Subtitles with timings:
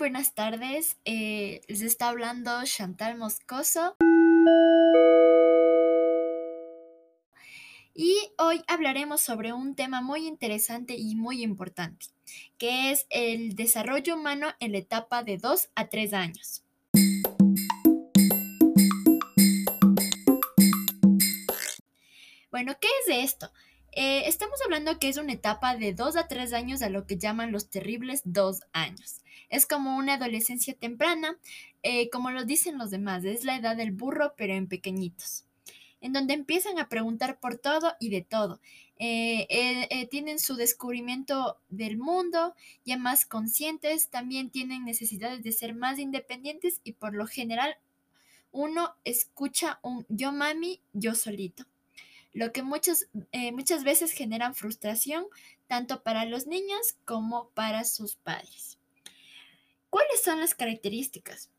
[0.00, 0.96] buenas tardes.
[1.04, 3.96] Eh, les está hablando Chantal Moscoso.
[7.94, 12.06] Y hoy hablaremos sobre un tema muy interesante y muy importante,
[12.56, 16.64] que es el desarrollo humano en la etapa de 2 a 3 años.
[22.50, 23.52] Bueno, ¿qué es de esto?
[23.92, 27.18] Eh, estamos hablando que es una etapa de 2 a 3 años a lo que
[27.18, 29.22] llaman los terribles 2 años.
[29.48, 31.36] Es como una adolescencia temprana,
[31.82, 35.44] eh, como lo dicen los demás, es la edad del burro pero en pequeñitos,
[36.00, 38.60] en donde empiezan a preguntar por todo y de todo.
[39.02, 45.98] Eh, tienen su descubrimiento del mundo, ya más conscientes, también tienen necesidades de ser más
[45.98, 47.76] independientes y por lo general
[48.52, 51.64] uno escucha un yo mami, yo solito
[52.32, 55.26] lo que muchas, eh, muchas veces generan frustración
[55.66, 58.78] tanto para los niños como para sus padres.
[59.88, 61.50] ¿Cuáles son las características?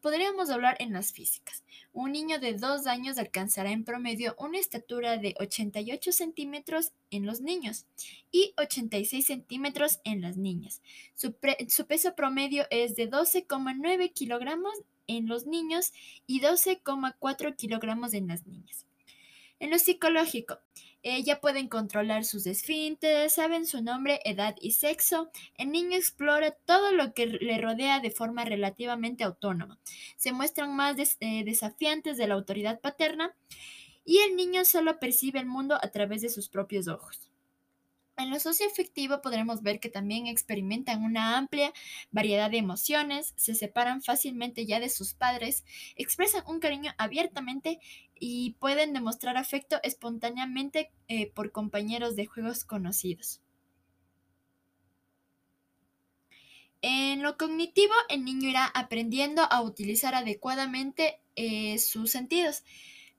[0.00, 1.62] Podríamos hablar en las físicas.
[1.92, 7.42] Un niño de 2 años alcanzará en promedio una estatura de 88 centímetros en los
[7.42, 7.84] niños
[8.32, 10.80] y 86 centímetros en las niñas.
[11.14, 11.36] Su,
[11.68, 14.72] su peso promedio es de 12,9 kilogramos
[15.06, 15.92] en los niños
[16.26, 18.86] y 12,4 kilogramos en las niñas.
[19.64, 20.58] En lo psicológico,
[21.02, 25.30] ella pueden controlar sus esfínteres, saben su nombre, edad y sexo.
[25.56, 29.78] El niño explora todo lo que le rodea de forma relativamente autónoma.
[30.18, 33.34] Se muestran más eh, desafiantes de la autoridad paterna
[34.04, 37.30] y el niño solo percibe el mundo a través de sus propios ojos.
[38.16, 41.72] En lo socioafectivo podremos ver que también experimentan una amplia
[42.12, 45.64] variedad de emociones, se separan fácilmente ya de sus padres,
[45.96, 47.80] expresan un cariño abiertamente
[48.14, 53.40] y pueden demostrar afecto espontáneamente eh, por compañeros de juegos conocidos.
[56.82, 62.62] En lo cognitivo, el niño irá aprendiendo a utilizar adecuadamente eh, sus sentidos.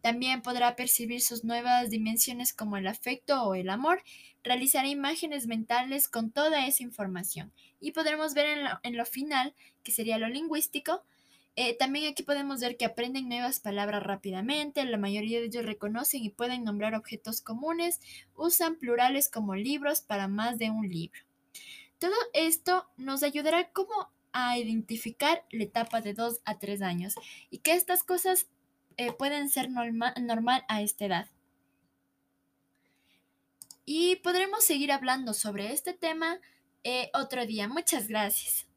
[0.05, 4.03] También podrá percibir sus nuevas dimensiones como el afecto o el amor,
[4.43, 7.51] realizará imágenes mentales con toda esa información.
[7.79, 11.01] Y podremos ver en lo, final, que sería lo lingüístico,
[11.55, 16.23] eh, también aquí podemos ver que aprenden nuevas palabras rápidamente, la mayoría de ellos reconocen
[16.23, 17.99] y pueden nombrar objetos comunes,
[18.35, 21.19] usan plurales como libros para más de un libro.
[21.97, 27.16] Todo esto nos ayudará como a identificar la etapa de 2 a 3 años
[27.49, 28.45] y que estas cosas
[28.97, 31.28] eh, pueden ser normal a esta edad.
[33.85, 36.39] Y podremos seguir hablando sobre este tema
[36.83, 37.67] eh, otro día.
[37.67, 38.67] Muchas gracias.